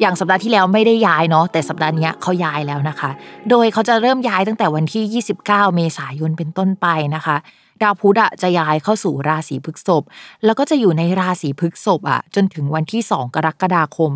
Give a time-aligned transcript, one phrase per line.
[0.00, 3.10] อย่างสัปดาห์ที่แล้วไม่ได้ย้ายเนาะแต่สัปดาห์นี้เขาย้ายแล้วนะคะ
[3.50, 7.36] โดยเขาจะเริ่มย้ายตั้งแต่วันที่ 29 เมษายนเป็นต้นไปนะคะ
[7.82, 10.02] ดาวพุธอะจะย้ายเข้าสู่ราศีพฤษภ
[10.44, 14.10] แล้วก็จะอยู่ในราศีพฤษภอะจนถึงวันที่ 2 กรกฎาคม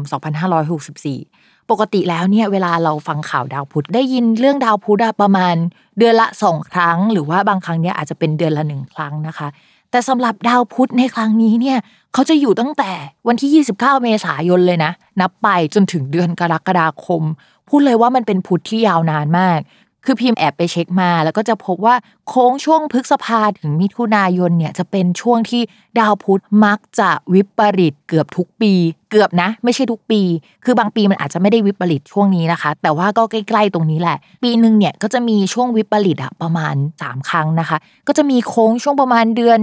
[0.83, 5.57] 2564 ปกติแล้วเนี่ยเวลาเราฟังข่าวดาวพุธได้ยินเรื่องดาวพุธประมาณ
[5.98, 9.48] เดือนละสองครั้ง หรือว่าบางครั้งเนี่ยอาจจะเป็นเดือนละหนึ่งครั้งนะคะ
[9.91, 11.78] แต่สำหรับดาวพุธในครั้งนี้เนี่ย
[12.12, 12.91] เขาจะอยู่ตั้งแต่
[13.28, 17.22] วันที่ 29 เมษายนเลยนะ นับไปจนถึงเดือนกรกฎาคม
[17.69, 19.58] พูดเลยว่ามันเป็นพุธที่ยาวนานมาก
[20.05, 21.95] คือพิมพ์แอบไปเช็คมา แล้วก็จะพบว่า
[22.29, 25.63] โค้งช่วงพฤษภาถึงมิถุนายนเนี่ยจะเป็นช่วงที่
[25.99, 28.73] ดาวพุธมักจะวิปริตเกือบทุกปี
[29.11, 30.23] เกือบนะ ไม่ใช่ทุกปี
[30.64, 39.61] คือบางปีมันอาจจะไม่ได้วิปริตช่วงนี้นะคะ แต่ว่าก็ใกล้ๆตรงนี้แหละ ปีหนึ่งเนี่ยก็จะมีช่วงวิปริตอะประมาณ 3 ครั้งนะคะ ก็จะมีโค้งช่วงประมาณเดือน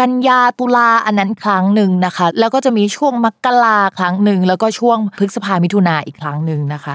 [0.00, 6.94] กันยาตุลาอันนั้นครั้งหนึ่งนะคะ แล้วก็จะมีช่วงมกราครั้งหนึ่งแล้วก็ช่วงพฤษภามิถุนาอีกครั้งหนึ่งนะคะ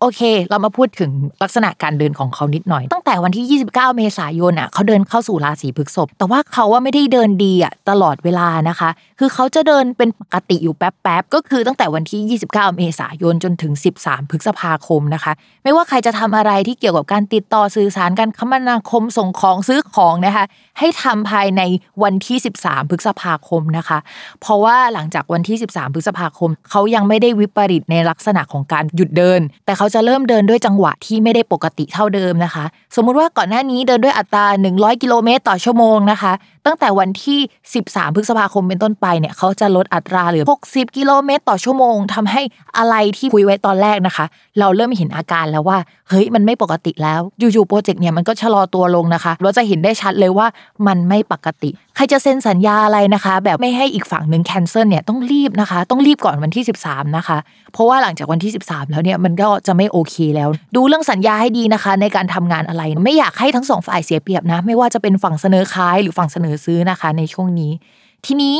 [0.00, 1.10] โอเค เรามาพูดถึง
[1.42, 15.32] ลักษณะการเดินของเขานิดหน่อย ตั้งแต่วันที่ 29 เมษายนอะเขาเดินเข้าสู่ราศีพฤษภแต่ว่าเขาว่าไม่ได้เดินดีอะตลอดเวลานะคะ คือเขาจะเดินเป็นปกติอยู่แป๊บๆก็คือตั้งแต่วันที่ 29 เมษายนจนถึง 13 พฤษภาคมนะคะ
[15.64, 20.44] ไม่ว่าใครจะทำอะไรที่เกี่ยวกับการติดต่อสื่อสารการคมนาคมส่งของซื้อของนะคะ
[20.78, 21.62] ให้ทำภายใน
[22.02, 23.98] วันที่ 13 พฤษภาคมนะคะ
[24.40, 32.64] เพราะว่าหลังจากวันที่ 13 พฤษภาคม เขายังไม่ได้วิปริตในลักษณะของการหยุดเดิน แต่เขาาจะเริ่มเดินด้วยจังหวะที่ไม่ได้ปกติเท่าเดิมนะคะ
[32.96, 36.32] สมมุติว่าก่อนหน้านี้เดินด้วยอัตรา 100 กิโลเมตรต่อชั่วโมงนะคะ
[36.66, 37.38] ตั้งแต่วันที่
[37.76, 42.42] 13 พฤษภาคมเป็นต้นไปเนี่ยเขาจะลดอัตราเหลือ 60 กิโลเมตรต่อชั่วโมงทำให้
[42.78, 44.24] อะไรที่คุยไว้ตอนแรกนะคะ
[44.58, 45.78] เราเริ่มเห็นอาการแล้วว่า
[46.08, 50.46] เฮ้ยมันไม่ปกติแล้ว อยู่ๆโปรเจกต์เนี่ยมันก็ชะลอตัวลงนะคะ เราจะเห็นได้ชัดเลยว่า
[50.86, 57.38] มันไม่ปกติ ใครจะเซ็นสัญญาอะไรนะคะ แบบไม่ให้อีกฝั่งหนึ่งแคนเซิลเนี่ยต้องรีบนะคะ ต้องรีบก่อนวันที่ 13 นะคะ
[57.72, 67.72] เพราะว่าหลังจากวันที่ 13 แล้วเนี่ยมันก็จะไม่โอเคแล้ว ดูเรื่องสัญญาให้ดีนะคะ ในการทำงานอะไร ไม่อยากให้ทั้งสองฝ่ายเสียเปรียบนะ ไม่ว่าจะเป็นฝั่งเสนอขายหรือฝั่งเสนอซื้อนะคะ ในช่วงนี้
[68.26, 68.56] ทีนี้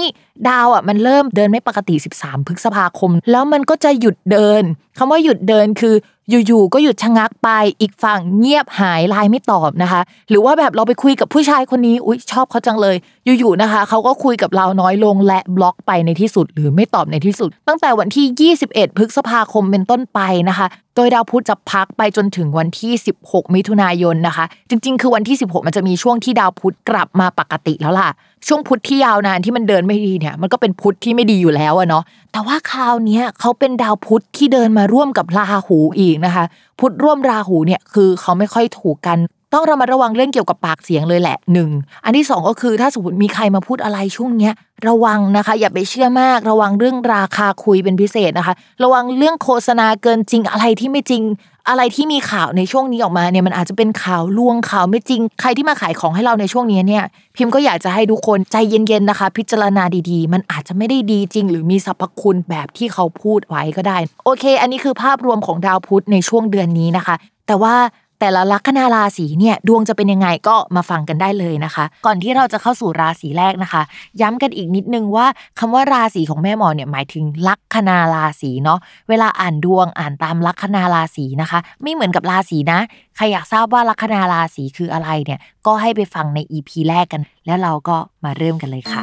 [0.48, 4.62] ดาวอะมันเริ่มเดินไม่ปกติ 13 พฤษภาคม แล้วมันก็จะหยุดเดิน
[4.98, 5.94] คำว่าหยุดเดินคือ
[6.30, 7.48] อยู่ๆก็หยุดชะงักไป
[7.80, 12.96] อีกฝั่งเงียบหายไลน์ไม่ตอบนะคะ หรือว่าแบบเราไปคุยกับผู้ชายคนนี้อุ้ยชอบเขาจังเลย
[13.38, 22.92] อยู่ๆนะคะเขาก็คุยกับเราน้อยลงและบล็อกไปในที่สุด หรือไม่ตอบในที่สุด ตั้งแต่วันที่ 21 พฤษภาคมเป็นต้นไปนะคะ โดยดาวพุธจะพักไปจนถึงวันที่
[23.24, 28.08] 16 มิถุนายนนะคะ จริง ๆ คือวันที่ 16 มันจะมีช่วงที่ดาวพุธกลับมาปกติแล้วล่ะ
[28.46, 36.44] ช่วงพุธที่ยาวนานที่มันเดินไม่ดีเนี่ย มันก็เป็นพุธที่ไม่ดีอยู่แล้วอะเนาะ แต่ว่าคราวนี้เขาเป็นดาวพุธที่เดินมาร่วมกับราหูอีกนะคะ
[36.80, 39.18] พุธร่วมราหูเนี่ยคือเขาไม่ค่อยถูกกัน
[39.54, 41.70] ต้องระมัดระวังเรื่องเกี่ยวกับปากเสียงเลยแหละหนึ่ง
[42.04, 44.52] อันที่สองก็คือถ้าสมมติมีใครมาพูดอะไรช่วงเนี้ย
[44.88, 51.22] ระวังนะคะ อย่าไปเชื่อมาก ระวังเรื่องราคาคุยเป็นพิเศษนะคะ ระวังเรื่องโฆษณาเกินจริงอะไรที่ไม่จริง
[51.68, 57.04] อะไรที่มีข่าวในช่วงนี้ออกมาเนี่ยมันอาจจะเป็นข่าวลวงข่าวไม่จริง ใครที่มาขายของให้เราในช่วงนี้เนี่ย
[57.36, 67.14] พิมพ์ก็อยากจะให้ทุกคนใจเย็นๆนะคะ พิจารณาดีๆ มันอาจจะไม่ได้ดีจริง หรือมีสรรพคุณแบบที่เขาพูดไว้ก็ได้ โอเค อันนี้คือภาพรวมของดาวพุธในช่วงเดือนนี้นะคะ
[67.46, 67.74] แต่ว่า
[68.20, 73.82] แต่ละลัคนาราศีเนี่ยดวงจะเป็นยังไงก็มาฟังกันได้เลยนะคะ ก่อนที่เราจะเข้าสู่ราศีแรกนะคะ
[74.20, 75.26] ย้ำกันอีกนิดนึงว่า
[75.58, 78.78] คำว่าราศีของแม่หมอเนี่ยหมายถึงลัคนาราศีเนาะ
[79.08, 82.78] เวลาอ่านดวงอ่านตามลัคนาราศีนะคะ ไม่เหมือนกับราศีนะ
[83.16, 89.00] ใครอยากทราบว่าลัคนาราศีคืออะไรเนี่ยก็ให้ไปฟังใน EP แรกกัน แล้วเราก็มาเริ่มกันเลยค่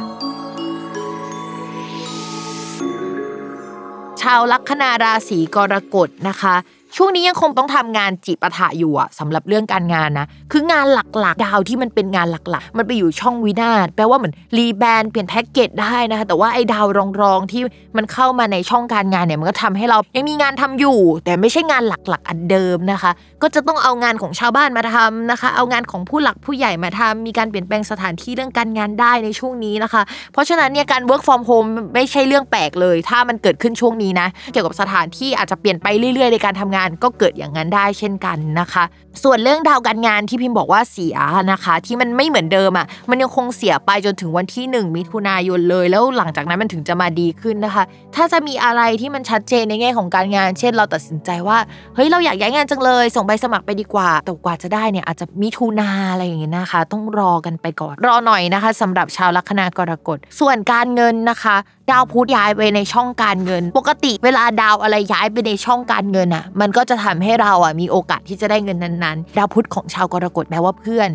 [4.22, 6.56] ชาวลัคนาราศีกรกฎนะคะ
[6.96, 16.86] ช่วงนี้ยังคงต้องทำงานจิปะทะอยู่อะสำหรับเรื่องการงานนะ คืองานหลักๆ ดาวที่มันเป็นงานหลักๆ มันไปอยู่ช่องวินาศแปลว่าเหมือนรีแบรนด์เปลี่ยนแพ็กเกจได้นะคะแต่ว่าไอ้ดาว
[17.22, 17.62] รองๆที่
[17.96, 23.10] มันเข้ามาในช่องการงานเนี่ยมันก็ทำให้เรายังมีงานทำอยู่ แต่ไม่ใช่งานหลักๆ อันเดิมนะคะ
[23.42, 30.02] ก็จะต้องเอางานของชาวบ้านมาทำนะคะ เอางานของผู้หลักผู้ใหญ่มาทำมีการเปลี่ยนแปลงสถานที่เรื่องการงานได้ในช่วงนี้นะคะ
[30.32, 38.84] เพราะฉะนั้นเนี่ยการ work from home ไม่ใช่เรื่องแปลกเลย ถ้ามันเกิดขึ้นช่วงนี้นะเกี่ยวกับสถานที่อาจจะเปลี่ยนไปเรื่อยๆในการทำงานก็เกิดอย่างนั้นได้เช่นกันนะคะ
[39.22, 41.16] ส่วนเรื่องดาวการงานที่พิมพ์บอกว่าเสีย
[41.52, 47.84] นะคะ ที่มันไม่เหมือนเดิมอะมันยังคงเสียไปจนถึงวันที่ 1 มิถุนายนเลย แล้วหลังจากนั้นมันถึงจะมาดีขึ้นนะคะ
[48.14, 51.58] ถ้าจะมีอะไรที่มันชัดเจนในแง่ของการงาน เช่น เราตัดสินใจว่า
[51.94, 61.56] เฮ้ยเราอยากย้ายงานจังเลย ส่งใบสมัครไปดีกว่าแต่กว่าจะได้เนี่ยอาจจะมิถุนาอะไรอย่างเงี้ยนะคะ ต้องรอกันไปก่อนรอหน่อยนะคะสำหรับชาวลัคนากรกฎส่วนการเงินนะคะ
[61.90, 71.10] ดาวพุธย้ายไปในช่องการเงิน ปกติเวลาดาวอะไรย้ายไปในช่องการเงินอะ มันก็จะทำให้เราอะมีโอกาสที่จะได้เงินนั้นๆ ดาวพุธของชาวกรกฎแปลว่าเพื่อน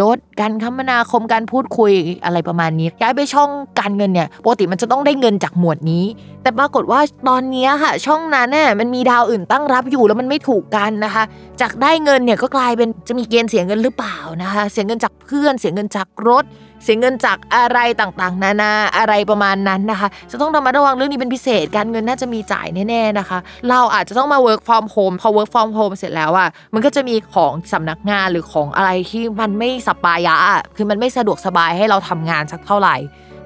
[0.00, 1.92] ลดการคมนาคมการพูดคุย
[2.24, 3.50] อะไรประมาณนี้ย้ายไปช่อง
[3.80, 6.04] การเงินเนี่ยปกติมันจะต้องได้เงินจากหมวดนี้
[6.44, 11.22] แต่ปรากฏว่าตอนนี้ค่ะ ช่องนั้นน่ะมันมีดาวอื่นตั้งรับอยู่แล้วมันไม่ถูกกันนะคะ
[11.60, 16.44] จากได้เงินเนี่ยก็กลายเป็นจะมีเกณฑ์เสียเงินหรือเปล่านะคะ เสียเงินจากเพื่อน เสียเงินจากรถ
[16.82, 23.38] เสียเงินจากอะไรต่างๆ นานาอะไรประมาณนั้นนะคะ จะต้องระมัดระวังเรื่องนี้เป็นพิเศษการเงินน่าจะมีจ่ายแน่ๆนะคะ
[23.68, 32.96] เราอาจจะต้องมา work from home พอ work from home เสร็จแล้วอะมันก็จะมีของสำนักงานหรือของอะไรที่มันไม่สปายะอะคือมันไม่สะดวกสบายให้เราทำงานสักเท่าไหร่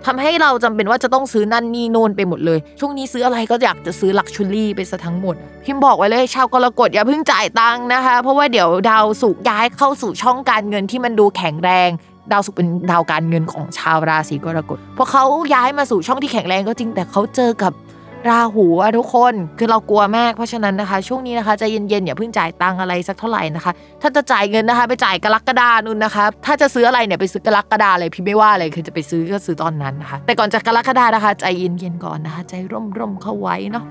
[0.06, 11.90] ทำให้เราจำเป็นว่าจะต้องซื้อนั่นนี่โน่นไปหมดเลย ช่วงนี้ซื้ออะไรก็อยากจะซื้อ luxury ไปซะทั้งหมด พิมพ์บอกไว้เลยชาวกรกฎอย่าเพิ่งจ่ายตังค์นะคะ เพราะว่าเดี๋ยวดาวศุกร์ย้ายเข้าสู่ช่องการเงินที่มันดูแข็งแรง
[12.32, 15.24] ดาวศุกร์เป็นดาวการเงินของชาวราศีกรกฎพอเขา
[15.54, 17.72] ย้ายมาสู่ช่องที่แข็งแรงก็จริงแต่เขาเจอกับ
[18.26, 23.72] ราหูอะทุกคนคือเรากลัวมากเพราะฉะนั้นนะคะ ช่วงนี้นะคะใจเย็นๆอย่าเพิ่งจ่ายตังอะไรสักเท่าไหร่นะคะ
[24.02, 33.84] ถ้าจะจ่ายเงินนะคะ ไปจ่ายกรกฎานุ่นนะคะ ถ้าจะซื้ออะไรเนี่ยไปซื้อกรกฎาเลยพี่ไม่ว่าเลยคือจะไปซื้อก็ซื้อตอนนั้นนะคะ แต่ก่อนจะกรกฎานะคะ ใจเย็นๆก่อนนะคะ ใจร่มๆเข้าไว้เนาะ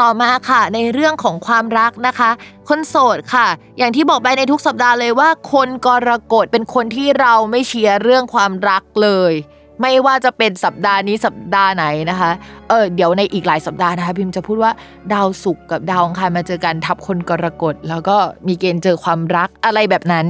[0.00, 2.30] ต่อมาค่ะในเรื่องของความรักนะคะ
[2.68, 3.46] คนโสดค่ะ
[3.78, 9.32] อย่างที่บอกไปในทุกสัปดาห์เลยว่า คนกรกฎเป็นคนที่เราไม่เชียร์เรื่องความรักเลย
[9.80, 12.30] ไม่ว่าจะเป็นสัปดาห์นี้สัปดาห์ไหนนะคะ
[12.68, 14.72] เออเดี๋ยวในอีกหลายสัปดาห์นะคะพิมจะพูดว่า
[15.12, 18.16] ดาวศุกร์กับดาวอังคารมาเจอกันทับคนกรกฎ แล้วก็
[18.46, 20.26] มีเกณฑ์เจอความรักอะไรแบบนั้น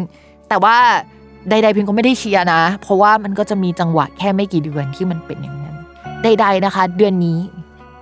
[0.49, 0.77] แต่ว่า
[1.51, 5.77] ใดๆพิมก็ไม่ได้เชียร์นะ เพราะว่ามันก็จะมีจังหวะแค่ไม่กี่เดือนที่มันเป็นอย่างนั้น
[6.25, 7.39] ใด ๆนะคะ เดือนนี้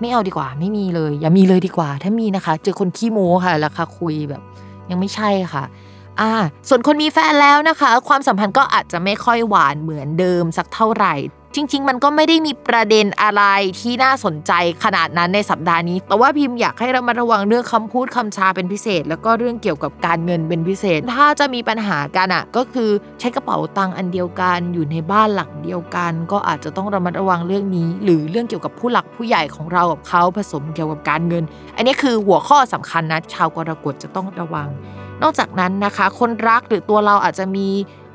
[0.00, 4.43] ไม่เอาดีกว่าไม่มีเลย อย่ามีเลยดีกว่า ถ้ามีนะคะ เจอคนขี้โม้ค่ะราคาคุยแบบ
[4.91, 5.65] ยังไม่ใช่ค่ะ
[6.21, 6.33] อ่า
[6.69, 11.15] ส่วนคนมีแฟนแล้วนะคะ ความสัมพันธ์ก็อาจจะไม่ค่อยหวานเหมือนเดิมสักเท่าไหร่
[11.58, 13.43] จริง ๆ มันก็ไม่ได้มีประเด็นอะไร
[13.81, 14.52] ที่น่าสนใจ
[14.84, 22.90] ขนาดนั้นในสัปดาห์นี้ แต่ว่าพิมพ์อยากให้เรามาระวังเรื่องคำพูดคำชาเป็นพิเศษ แล้วก็เรื่องเกี่ยวกับการเงินเป็นพิเศษ ถ้าจะมีปัญหากันอะก็คือ
[23.20, 31.44] ใช้กระเป๋าตังค์อันเดียวกันอยู่ในบ้านหลังเดียวกัน ก็อาจจะต้องระมัดระวังเรื่องนี้ หรือเรื่องเกี่ยวกับผู้หลักผู้ใหญ่ของเรากับเขาผสมเกี่ยวกับการเงิน
[31.76, 34.68] อันนี้คือหัวข้อสำคัญนะชาวกรกฎจะต้องระวัง
[35.23, 37.68] นอกจากนั้นนะคะ คนรักหรือตัวเราอาจจะมี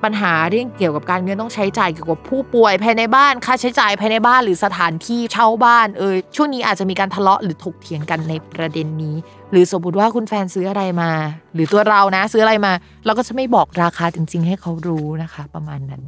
[0.04, 9.16] ปัญหาเรื่องเกี่ยวกับการเงินต้องใช้จ่ายเกี่ยวกับผู้ป่วยภายในบ้านค่าใช้จ่ายภายในบ้านหรือสถานที่เช่าบ้านเอยช่วงนี้อาจจะมีการทะเลาะหรือถกเถียงกันในประเด็นนี้
[9.52, 11.12] หรือสมมติว่าคุณแฟนซื้ออะไรมา
[11.54, 12.74] หรือตัวเรานะ ซื้ออะไรมา
[13.06, 16.02] เราก็จะไม่บอกราคาจริง ๆ ให้เขารู้นะคะ ประมาณนั้น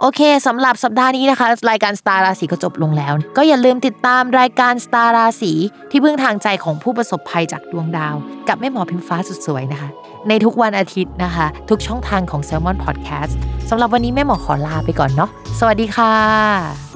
[0.00, 5.52] โอเคสำหรับสัปดาห์นี้นะคะ รายการสตาร์ราศีก็จบลงแล้ว ก็อย่าลืมติดตามรายการสตาร์ราศี
[5.90, 8.14] ที่พึ่งทางใจของผู้ประสบภัยจากดวงดาว
[8.48, 9.88] กับแม่หมอพิมฟ้าสุดสวยนะคะ
[10.28, 13.32] ในทุกวันอาทิตย์นะคะ ทุกช่องทางของ s ซ l m o n Podcast
[13.70, 16.91] สำหรับวันนี้แม่หมอขอลาไปก่อนเนาะสวัสดีค่ะ